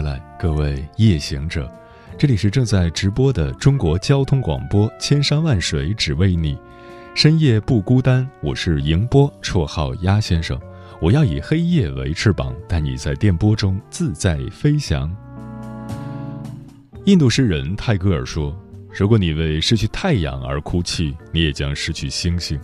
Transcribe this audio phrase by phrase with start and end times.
[0.00, 1.70] 来，各位夜行者，
[2.16, 6.56] 这里是正在直播的中国交通广播，千山万水只为你，
[7.14, 8.28] 深夜不孤单。
[8.42, 10.58] 我是迎波，绰号鸭先生。
[11.00, 15.14] 我要以黑夜为翅膀，带你在电波中自在飞翔。
[17.04, 18.56] 印度诗人泰戈尔说
[18.92, 22.58] ：“如果你为失去太阳而哭泣，你也将失去星星。”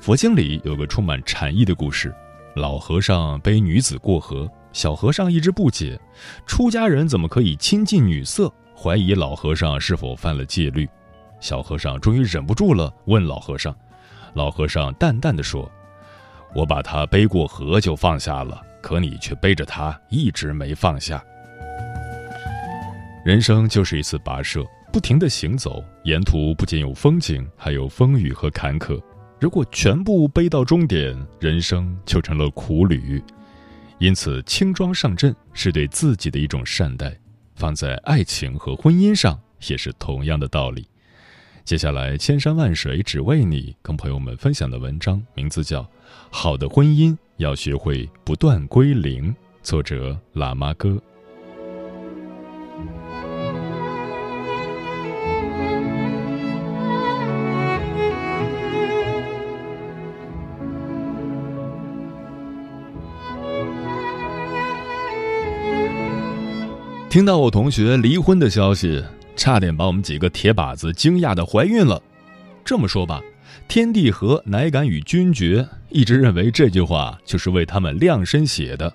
[0.00, 2.14] 佛经里有个充满禅意的故事：
[2.54, 4.50] 老和尚背女子过河。
[4.72, 5.98] 小和尚一直不解，
[6.46, 8.52] 出家人怎么可以亲近女色？
[8.76, 10.88] 怀疑老和尚是否犯了戒律。
[11.40, 13.74] 小和尚终于忍不住了，问老和尚。
[14.34, 15.68] 老和尚淡淡的说
[16.54, 21.24] ：“我把他背过河就放下了，可你却背着他一直没放下。”
[23.24, 29.00] 人生就是一次跋涉，不停的行走，沿途不仅有风景，还有风雨和坎坷。
[29.40, 33.22] 如果全部背到终点，人生就成了苦旅。
[33.98, 37.18] 因此，轻装上阵是对自己的一种善待，
[37.56, 40.88] 放在爱情和婚姻上也是同样的道理。
[41.64, 45.82] 接下来，千山万水只为你，跟朋友们分享的文章名字叫
[46.30, 49.32] 《好的婚姻要学会不断归零》，
[49.62, 51.02] 作者喇嘛哥。
[67.08, 69.02] 听到我同学离婚的消息，
[69.34, 72.02] 差点把我们几个铁靶子惊讶的怀孕了。
[72.62, 73.22] 这么说吧，
[73.66, 75.66] 天地合，乃敢与君绝。
[75.88, 78.92] 一直认为这句话就是为他们量身写的。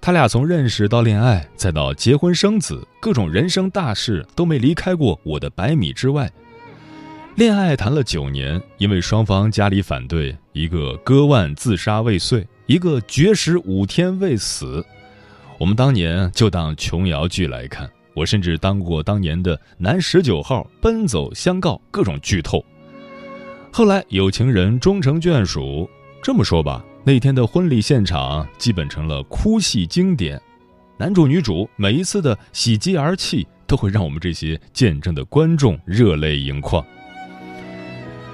[0.00, 6.28] 他俩从认识到恋爱，再到结婚生子，各种人生大事都没离开过我的百米之外。
[7.36, 14.84] 恋爱谈了九年，因为双方家里反对，一个割腕自杀未遂，一个绝食五天未死。
[15.58, 22.64] 我们当年就当琼瑶剧来看，我甚至当过当年的男十九号，奔走相告，各种剧透。
[23.72, 25.90] 后来有情人终成眷属，
[26.22, 30.40] 这么说吧，那天的婚礼现场基本成了哭戏经典，
[30.96, 36.84] 男主女主每一次的喜极而泣，都会让我们这些见证的观众热泪盈眶。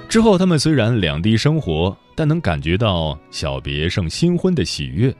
[0.07, 5.13] 之后他们虽然两地生活，但能感觉到小别胜新婚的喜悦。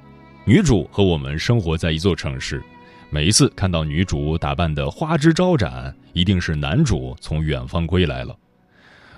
[0.47, 2.61] 女主和我们生活在一座城市，
[3.09, 8.37] 每一次看到女主打扮的花枝招展，一定是男主从远方归来了。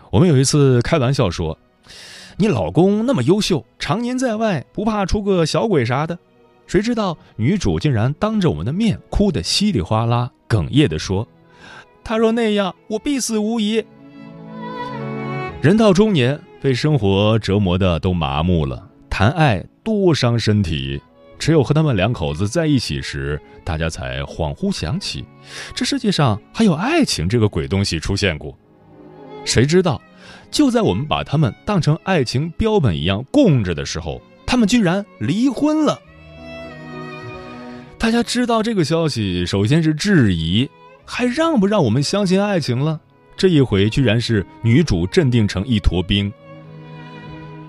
[0.09, 1.59] 我们有一次开玩笑说
[2.39, 6.17] ：“你老公那么优秀，常年在外，不怕出个小鬼啥的？”
[6.65, 11.27] 谁知道女主竟然当着我们的面哭得稀里哗啦，哽咽地说
[12.05, 13.83] ：“他若那样，我必死无疑。”
[15.61, 21.01] 人到中年，被生活折磨的都麻木了，谈爱多伤身体。
[21.39, 25.23] 只有和他们两口子在一起时，大家才恍惚想起，
[25.75, 28.57] 这世界上还有爱情这个鬼东西出现过。
[29.45, 30.01] 谁知道，
[30.51, 36.01] 就在我们把他们当成爱情标本一样供着的时候，他们居然离婚了。
[37.97, 40.69] 大家知道这个消息，首先是质疑，
[41.05, 42.99] 还让不让我们相信爱情了？
[43.35, 46.31] 这一回，居然是女主镇定成一坨冰。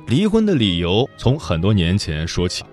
[0.07, 2.65] 离婚的理由从很多年前说起。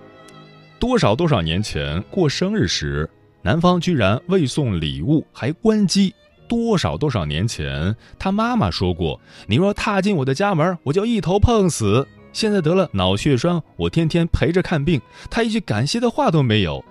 [0.78, 3.08] 多少多少年前过生日时，
[3.42, 6.14] 男方居然未送礼物还关机。
[6.48, 15.00] 多少多少年前，他妈妈说过：“你若踏进我的家门，我就一头碰死。”现在得了脑血栓，我天天陪着看病，
[15.30, 16.84] 他一句感谢的话都没有。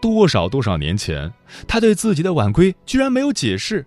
[0.00, 1.32] 多少多少年前，
[1.68, 3.84] 他对自己的晚归居然没有解释。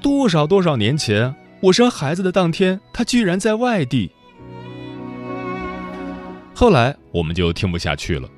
[0.00, 4.10] 多少多少年前，我生孩子的当天，他居然在外地。
[6.54, 8.28] 后来我们就听不下去了。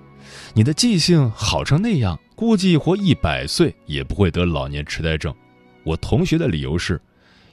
[0.56, 5.34] 你的记性好成那样，估计活一百岁也不会得老年痴呆症。
[5.82, 7.00] 我同学的理由是，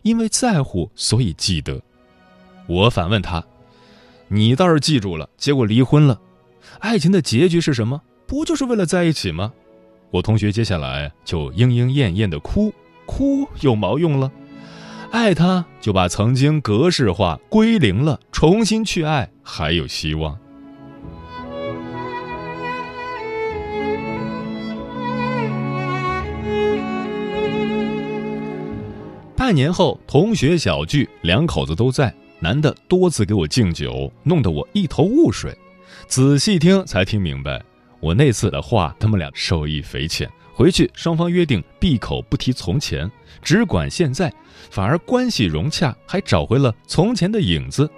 [0.03, 1.81] 因为在乎，所以记得。
[2.67, 3.43] 我反问他
[4.29, 6.21] ：“你倒是记住了，结果离婚了。
[6.79, 7.99] 爱情的结局是什么？
[8.27, 9.51] 不就是为了在一起吗？”
[10.11, 12.71] 我同学接下来就莺莺燕燕的哭，
[13.07, 14.31] 哭有毛用了？
[15.09, 20.37] 爱他就把曾经格式化归零了，重新去爱还有希望。
[29.51, 35.53] 半年后，同学小聚，两口子都在，男的多次给我敬酒，弄得我一头雾水。
[36.07, 37.61] 仔细听才听明白，
[37.99, 40.31] 我那次的话，他们俩受益匪浅。
[40.53, 43.11] 回去双方约定闭口不提从前，
[43.41, 44.33] 只管现在，
[44.69, 47.91] 反而关系融洽，还找回了从前的影子。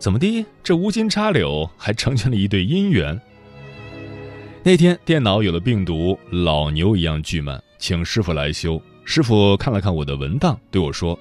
[0.00, 0.44] 怎么的？
[0.64, 3.20] 这无心插柳，还成全了一对姻缘。
[4.64, 8.82] 那天电脑有了病毒，老牛一样巨慢，请师傅来修。
[9.04, 11.18] 师傅看了看我的文档，对我说：“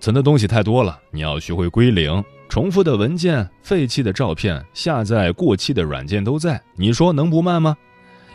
[0.00, 2.22] 存的东西太多了，你要学会归零。
[2.48, 7.76] 重复的文件、废弃的照片、下载过期的软件都在，你说能不慢吗？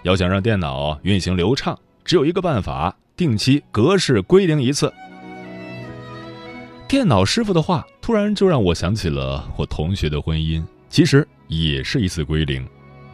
[0.04, 4.92] 要想让电脑运行流畅，只有一个办法：定期格式归零一次。”
[6.88, 12.66] 电脑师傅的话突然就让我想起了我同学的婚姻，其实也是一次归零。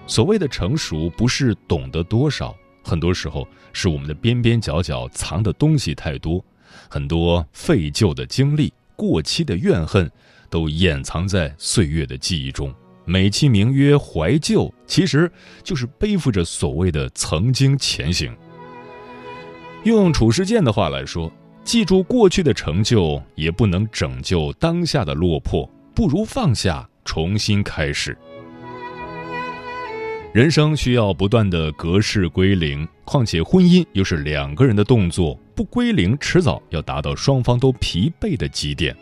[0.05, 6.43] 所谓的成熟，不是懂得多少，很多时候是我们的边边角角藏的东西太多，
[6.89, 10.11] 很多废旧的经历、过期的怨恨，
[10.49, 12.73] 都掩藏在岁月的记忆中。
[13.05, 15.31] 美其名曰怀旧，其实
[15.63, 18.35] 就是背负着所谓的曾经前行。
[19.83, 21.31] 用褚时健的话来说。
[21.65, 25.65] 记住过去的成就，也不能拯救当下的落魄，
[25.95, 28.17] 不如放下，重新开始。
[30.33, 38.95] 人生需要不断的格式归零，况且婚姻又是两个人的动作，不归零，迟早要达到双方都疲惫的极点。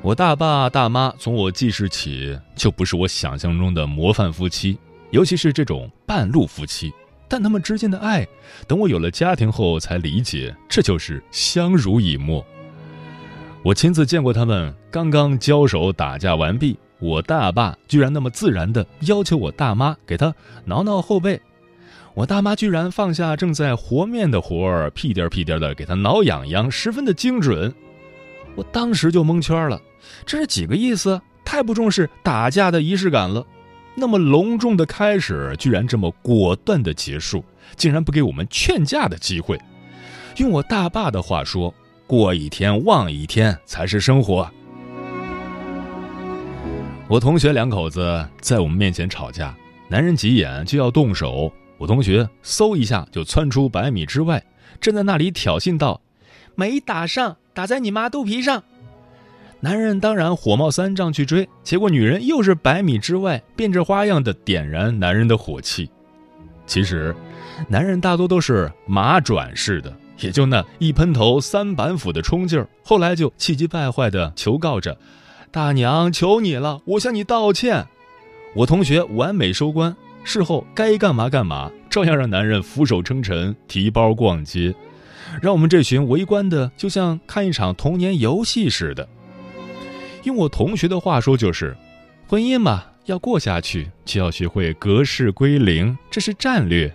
[0.00, 4.78] 我大爸大妈从我记事起，就不是我想象中的模范夫妻，
[5.10, 6.90] 尤其是这种半路夫妻。
[7.28, 8.26] 但他们之间的爱，
[8.66, 12.42] 等我有了家庭后才理解，这就是相濡以沫。
[13.62, 20.34] 我亲自见过他们刚刚交手打架完毕，我大爸居然那么自然的要求我大妈给他
[20.64, 21.40] 挠挠后背，
[22.14, 27.74] 我大妈居然放下正在和面的活儿，屁颠屁颠的给他挠痒痒，十分的精准。
[28.54, 29.80] 我当时就蒙圈了，
[30.24, 31.20] 这是几个意思？
[31.44, 33.46] 太不重视打架的仪式感了。
[33.94, 37.44] 那么隆重的开始，居然这么果断的结束，
[37.76, 39.60] 竟然不给我们劝架的机会。
[40.38, 41.72] 用我大爸的话说
[42.06, 44.50] ：“过一天忘一天才是生活。”
[47.08, 49.54] 我同学两口子在我们面前吵架，
[49.88, 54.44] 男人急眼就要动手，我同学嗖一下就窜出百米之外，
[54.80, 56.00] 站在那里挑衅道
[56.56, 58.64] ：“没打上，打在你妈肚皮上。”
[59.60, 65.88] 男人当然火冒三丈去追，结果女人又是百米之外变着花样的点燃男人的火气。
[66.66, 67.14] 其实，
[67.68, 74.98] 男人大多都是马转式的，也就那一喷头三板斧的冲劲儿，后来就气急败坏的求告着
[75.50, 77.86] ：“大娘，求你了，我向你道歉。”
[78.56, 79.94] 我同学完美收官，
[80.24, 84.74] 事后该干嘛干嘛，照样让男人俯首称臣，提包逛街，
[85.42, 89.06] 让我们这群围观的就像看一场童年游戏似的。
[90.24, 91.76] 用我同学的话说，就是
[92.26, 96.92] 婚姻嘛，要过下去就要学会格式归零，这是战略。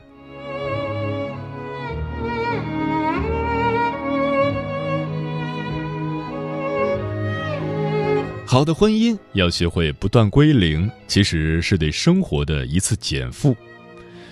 [8.52, 13.56] 好的婚姻要学会不断归零，其实是对生活的一次减负。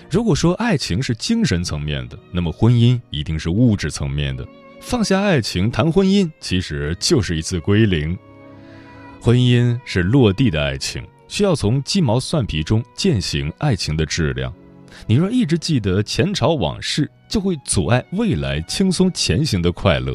[0.09, 4.45] 如果说爱情是精神层面的，那么婚姻一定是物质层面的。
[4.81, 8.17] 放下爱情谈婚姻，其实就是一次归零。
[9.21, 14.53] 婚姻是落地的爱情，需要从鸡毛蒜皮中践行爱情的质量。
[15.07, 20.13] 你若一直记得前朝往事，就会阻碍未来轻松前行的快乐。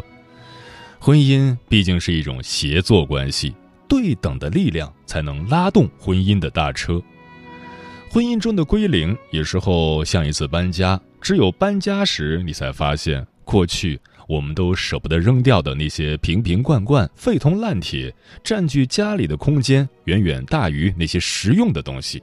[0.99, 3.55] 婚姻毕竟是一种协作关系，
[3.89, 7.03] 对等的力量才能拉动婚姻的大车。
[8.11, 14.01] 婚姻中的归零，有时候像一次搬家，只有搬家时，你才发现过去。
[14.27, 18.11] 我们都舍不得扔掉的那些瓶瓶罐罐、废铜烂铁，
[18.43, 22.23] 占据家里的空间远远大于那些实用的东西。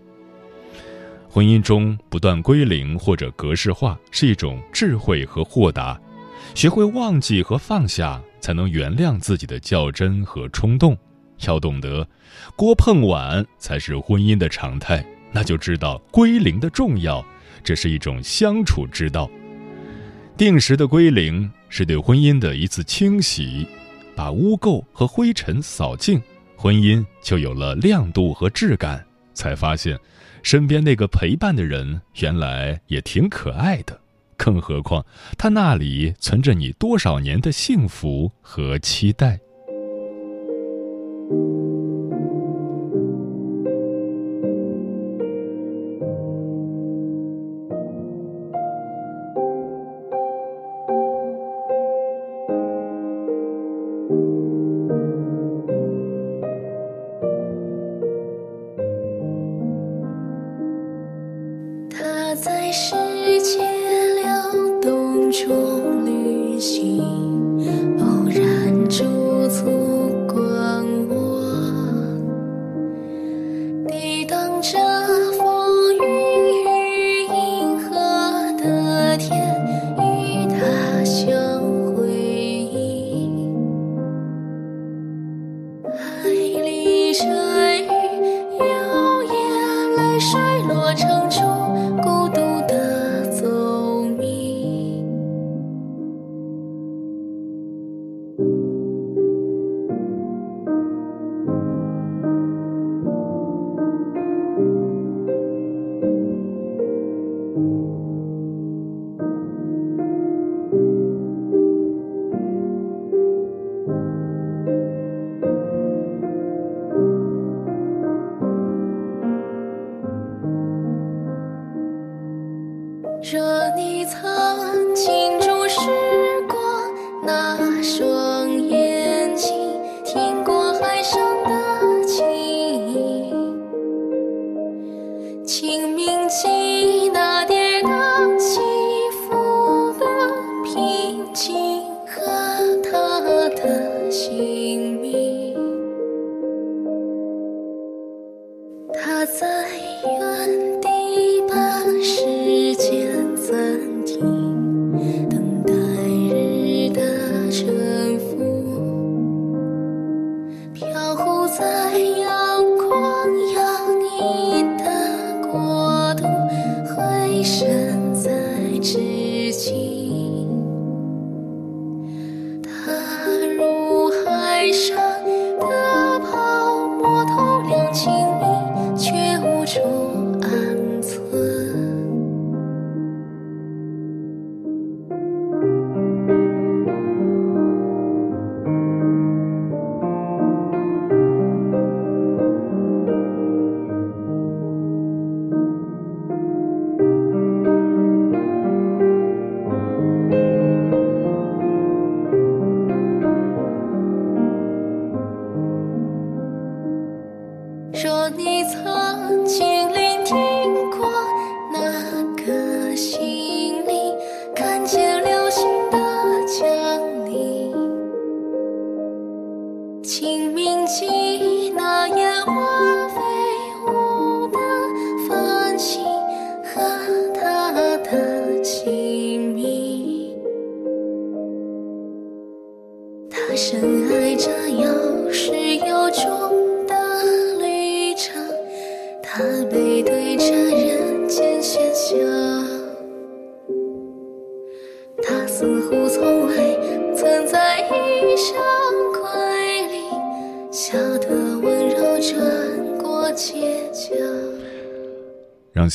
[1.30, 6.02] 婚姻中不断归零或者格式化是一种智慧和豁达，
[6.56, 10.98] 学会忘记和放下，才能原谅自己的较真和冲动。
[11.48, 12.08] 要懂得，
[12.56, 17.26] 锅碰碗才是婚姻的常态，那就知道归零的重要，
[17.64, 19.30] 这是一种相处之道。
[20.38, 21.52] 定时的归零。
[21.74, 23.66] 是对婚姻的一次清洗，
[24.14, 26.22] 把污垢和灰尘扫净，
[26.58, 29.02] 婚姻就有了亮度和质感。
[29.34, 29.98] 才发现，
[30.44, 33.98] 身边那个陪伴的人原来也挺可爱的。
[34.36, 35.06] 更何况，
[35.38, 39.40] 他那里存着你多少年的幸福和期待。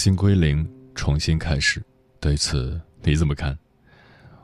[0.07, 1.83] 心归零，重新开始。
[2.21, 3.59] 对此你怎么看？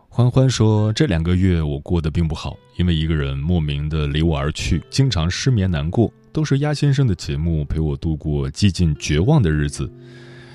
[0.08, 6.12] 欢欢说：“这两个月我过得并不好，因为一个人莫名的离我而去，经常失眠难过。
[6.32, 9.88] 都是鸭先生的节目陪我度过几近绝望的日子。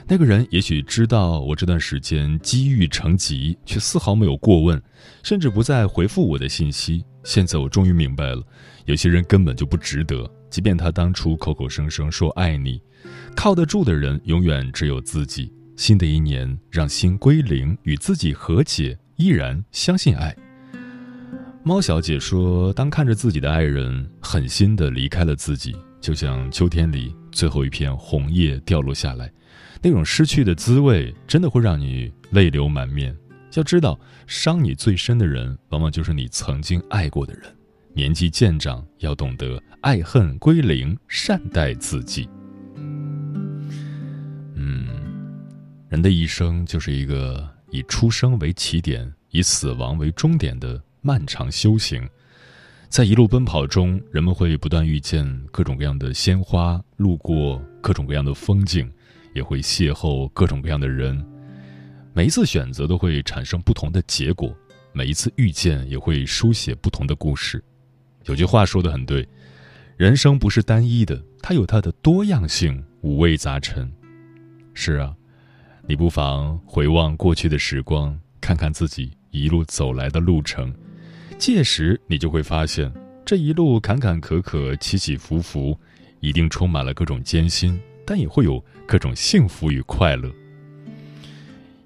[0.06, 4.82] 那个人也许知道我这段时间积郁成疾，却丝毫没有过问，
[5.24, 7.06] 甚至不再回复我的信息。
[7.24, 8.44] 现在我终于明白了，
[8.84, 12.82] 有些人根本就不值得，即便他当初口口声声说爱你。”
[13.36, 15.54] 靠得住的人永远只有自己。
[15.76, 20.36] 新的一年，让心归零，与自己和解，依然相信爱。
[21.64, 29.32] 猫小姐说：“当看着自己的爱人狠心的离开了自己，就像秋天里最后一片红叶掉落下来，
[29.84, 33.16] 那种失去的滋味，真的会让你泪流满面。
[33.54, 37.44] 要知道，伤你最深的人，往往就是你曾经爱过的人。
[37.98, 42.30] 年纪渐长，要懂得爱恨归零，善待自己。”
[44.54, 44.88] 嗯
[45.90, 52.08] 人的一生就是一个以出生为起点，以死亡为终点的漫长修行。
[52.88, 58.88] 在一路奔跑中，人们会不断遇见各种各样的鲜花，路过各种各样的风景，
[59.34, 61.26] 也会邂逅各种各样的人。
[62.14, 64.56] 每一次选择都会产生不同的结果，
[64.94, 67.64] 每一次遇见也会书写不同的故事。
[68.28, 69.28] 有句话说的很对：
[69.98, 73.92] 人生不是单一的，它有它的多样性，五味杂陈。
[74.74, 75.16] 是啊。
[75.90, 80.76] 你不妨回望过去的时光，看看自己一路走来的路程，
[81.38, 82.92] 届时你就会发现，
[83.26, 85.80] 这一路坎坎坷坷、起起伏伏，
[86.20, 90.30] 一定充满了各种艰辛，但也会有各种幸福与快乐。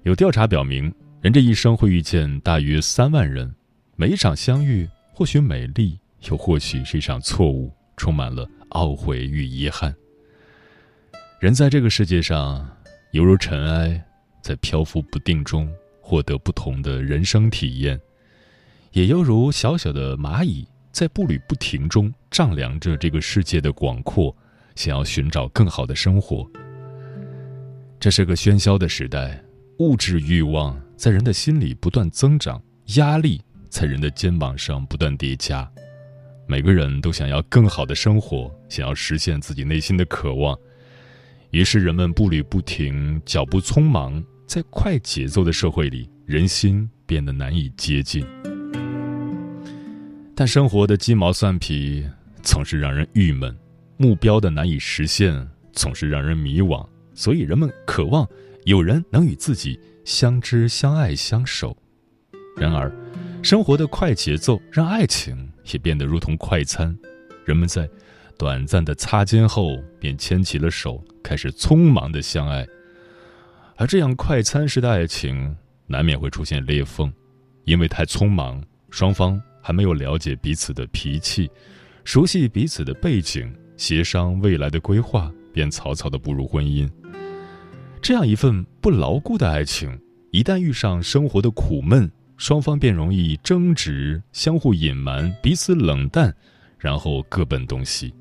[0.02, 3.54] 有调查表明，人这一生会遇见大约三万人，
[3.94, 5.96] 每一场相遇或许美丽，
[6.30, 9.94] 又或许是一场错误，充满了懊悔与遗憾。
[11.40, 12.68] 人在这个世界上，
[13.10, 14.04] 犹如尘埃，
[14.42, 18.00] 在漂浮不定中获得不同的人生体验，
[18.92, 24.34] 也犹如小小的蚂蚁，在步履不停中丈量着这个世界的广阔，
[24.74, 26.48] 想要寻找更好的生活。
[27.98, 29.42] 这是个喧嚣的时代。
[29.78, 32.62] 物质欲望在人的心里不断增长，
[32.96, 35.68] 压力在人的肩膀上不断叠加。
[36.52, 40.54] 每个人都想要更好的生活，想要实现自己内心的渴望。
[41.50, 48.22] 于是人们步履不停，脚步匆忙，在快节奏的社会里，人心变得难以接近。
[50.36, 52.06] 但生活的鸡毛蒜皮
[52.42, 53.56] 总是让人郁闷，
[53.96, 58.28] 目标的难以实现总是让人迷惘，所以人们渴望。
[58.64, 61.74] 有人能与自己相知、相爱、相守，
[62.58, 62.94] 然而，
[63.42, 66.96] 生活的快节奏让爱情也变得如同快餐。
[67.44, 67.88] 人们在
[68.38, 72.66] 短暂的擦肩后便牵起了手，开始匆忙的相爱。
[73.76, 77.12] 而这样快餐式的爱情难免会出现裂缝，
[77.64, 81.50] 因为太匆忙，双方还没有了解彼此的脾气，
[82.04, 86.88] 熟悉彼此的背景，协商未来的规划，便草草的步入婚姻。
[88.00, 89.98] 这样一份不牢固的爱情，
[90.30, 92.10] 一旦遇上生活的苦闷，
[92.42, 96.34] 双方便容易争执、相互隐瞒、彼此冷淡，
[96.76, 98.12] 然后各奔东西。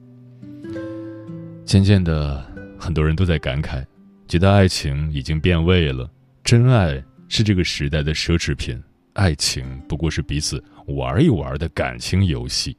[1.65, 2.45] 渐渐的，
[2.77, 3.83] 很多人都在感慨，
[4.27, 6.07] 觉得爱情已经变味了。
[6.43, 8.79] 真爱是这个时代的奢侈品，
[9.13, 12.77] 爱情不过是彼此玩一玩的感情游戏。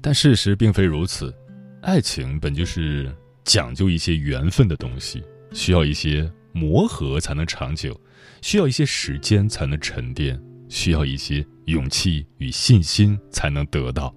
[0.00, 1.34] 但事实并非如此，
[1.82, 3.12] 爱情本就是。
[3.42, 8.00] 讲究一些缘分的东西，需要一些磨合才能长久，
[8.40, 10.40] 需要一些时间才能沉淀，
[10.70, 14.14] 需要一些勇气与信心才能得到。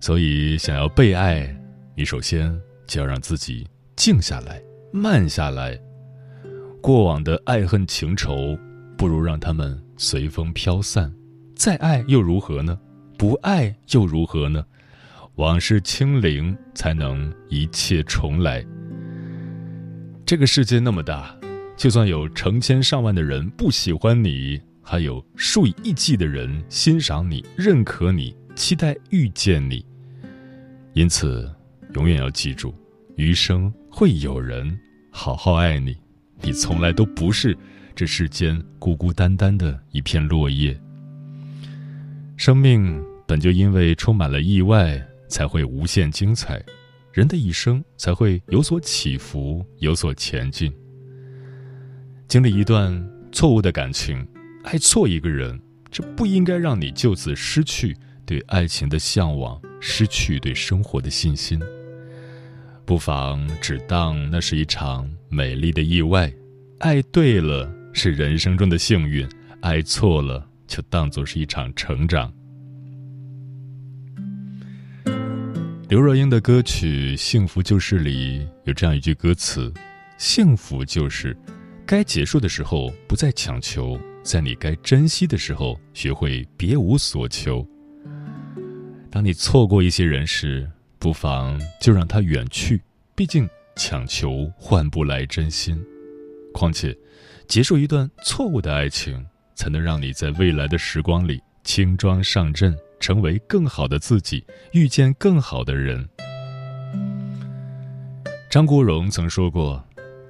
[0.00, 1.54] 所以，想要被爱，
[1.94, 5.78] 你首先就要让自己静下来、慢下来。
[6.80, 8.58] 过往的爱恨情仇，
[8.96, 11.12] 不如让他们随风飘散。
[11.54, 12.80] 再爱又如何呢？
[13.18, 14.64] 不爱又如何呢？
[15.34, 18.64] 往事清零，才能一切重来。
[20.32, 21.36] 这个世界那么大，
[21.76, 29.84] 就算有成千上万的人不喜欢你，还有数以亿计的人欣赏你、认可你、期待遇见你。
[30.94, 31.54] 因此，
[31.92, 32.74] 永远要记住，
[33.16, 34.74] 余生会有人
[35.10, 35.94] 好好爱你。
[36.40, 37.54] 你从来都不是
[37.94, 40.74] 这世间孤孤单单的一片落叶。
[42.38, 44.98] 生命本就因为充满了意外。
[45.28, 46.62] 才会无限精彩，
[47.12, 50.72] 人的一生才会有所起伏，有所前进。
[52.26, 54.26] 经历一段错误的感情，
[54.64, 57.94] 爱错一个人，这不应该让你就此失去
[58.24, 61.60] 对爱情的向往，失去对生活的信心。
[62.86, 66.32] 不妨只当那是一场美丽的意外，
[66.78, 69.28] 爱对了是人生中的幸运，
[69.60, 72.32] 爱错了就当做是一场成长。
[75.92, 79.70] 刘若英的歌曲《幸福就是》里有这样一句歌词
[80.16, 81.36] ：“幸福就是，
[81.84, 87.62] 该结束的时候不再强求，在你该珍惜的时候学会别无所求。
[89.10, 90.66] 当你错过一些人时，
[90.98, 92.80] 不妨就让他远去，
[93.14, 95.78] 毕竟强求换不来真心。
[96.54, 96.96] 况且，
[97.46, 99.22] 结束一段错误的爱情，
[99.54, 106.08] 才能让你在未来的时光里轻装上阵。”成为更好的自己，遇见更好的人。
[108.48, 109.84] 张国荣曾说过：“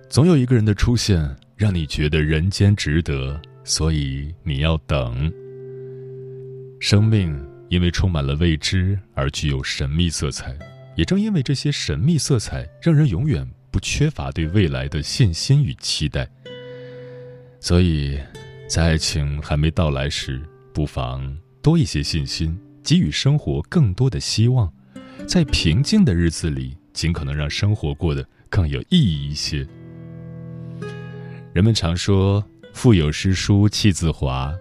[0.09, 5.31] 总有一个人的出现，让你觉得人间值得，所以你要等。”
[6.81, 10.57] 生命因为充满了未知而具有神秘色彩，
[10.97, 16.27] 也正因为这些神秘色彩，让人永远不缺乏对未来的信心与期待。
[17.61, 18.19] 所以，
[18.67, 21.37] 在爱情还没到来时，不妨。
[21.63, 24.71] 多一些信心，给予生活更多的希望，
[25.29, 29.65] 在平静的日子里，尽可能让生活过得更有意义一些。
[31.53, 32.45] 人们常说
[32.75, 34.53] “腹有诗书气自华”，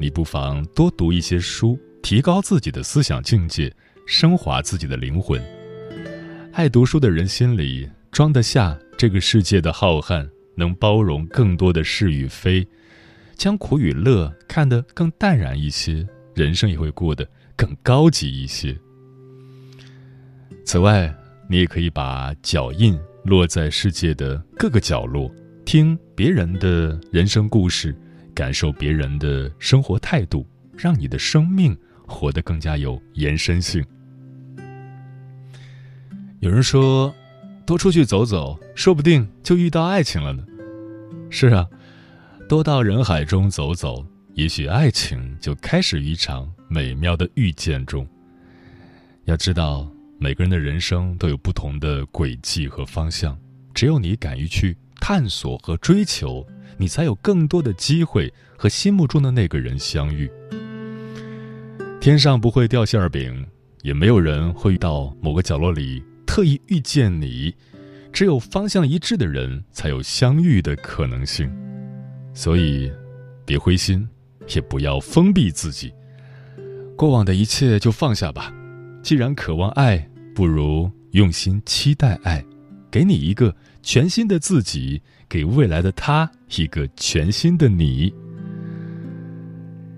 [0.00, 3.72] 你不妨多读一些书，提高自己的思想境界，
[4.04, 5.40] 升华自己的灵魂。
[6.52, 12.66] 爱读书的人心里装得下这个世界的浩瀚，能包容更多的是与非，
[13.36, 16.04] 将苦与乐看得更淡然一些。
[16.34, 18.76] 人生也会过得更高级一些。
[20.64, 21.12] 此外，
[21.48, 25.30] 你也可以把脚印落在世界的各个角落，
[25.64, 27.94] 听别人的人生故事，
[28.34, 33.84] 感受别人的生活态度，让你的生命活得更加有延伸性。
[36.38, 37.12] 有人说，
[37.66, 40.44] 多出去走走，说不定就遇到爱情了呢。
[41.30, 41.68] 是啊，
[42.48, 48.06] 多到人海中走走，也许爱情就开始于一场美妙的遇见中。
[49.24, 53.38] 要知道，每个人的人生都有不同的轨迹和方向，
[53.74, 56.46] 只有你敢于去探索和追求，
[56.78, 60.30] 你才有更多的机会和心目中的那个人相遇。
[62.00, 63.46] 天上不会掉馅儿饼，
[63.82, 67.54] 也没有人会到某个角落里特意遇见你。
[68.12, 71.48] 只有方向一致的人，才有相遇的可能性。
[72.34, 72.90] 所以，
[73.44, 74.08] 别灰心，
[74.48, 75.92] 也不要封闭自己。
[76.96, 78.52] 过往的一切就放下吧。
[79.02, 82.44] 既然渴望爱，不如用心期待爱。
[82.90, 88.12] 给你一个全新的自己，给未来的他一个全新的你。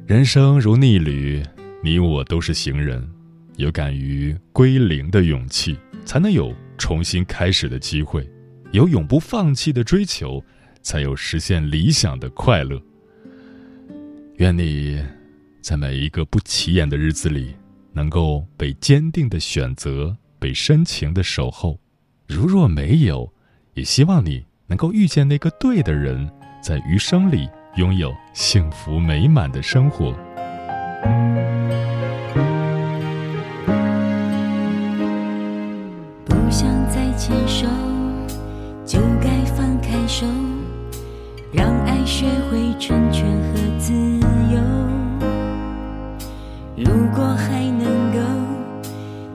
[0.07, 1.43] 人生如逆旅，
[1.83, 3.09] 你我都是行人。
[3.57, 6.55] 有敢于归零的勇气，才能有。
[6.79, 8.29] 重新开始的机会，
[8.73, 10.43] 有永不放弃的追求，
[10.83, 12.83] 才有实现理想的快乐。
[14.37, 15.01] 愿你
[15.61, 17.55] 在每一个不起眼的日子里，
[17.93, 21.79] 能够被坚定的选择，被深情的守候。
[22.27, 23.33] 如若没有，
[23.75, 26.29] 也希望你能够遇见那个对的人，
[26.63, 30.13] 在余生里拥有幸福美满的生活。
[36.25, 37.67] 不想再牵手
[38.85, 40.27] 就该放开手，
[41.53, 43.93] 让爱学会成全和自
[44.51, 44.59] 由。
[46.75, 48.19] 如果还能够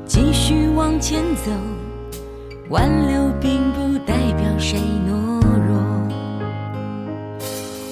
[0.07, 1.51] 继续往前走，
[2.69, 5.77] 挽留并不代表谁懦弱。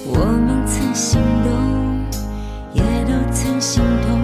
[0.08, 2.04] 我们曾心动，
[2.74, 4.15] 也都曾心痛，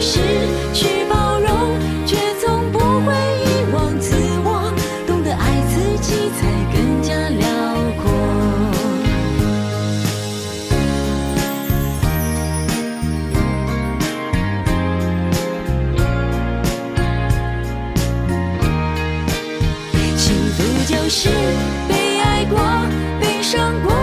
[0.00, 0.20] 失
[0.72, 4.72] 去包容，却从不会遗忘自我，
[5.06, 7.46] 懂得爱自己才更加辽
[8.00, 8.04] 阔。
[20.16, 21.28] 幸福就是
[21.88, 22.58] 被爱过，
[23.20, 23.97] 悲伤过。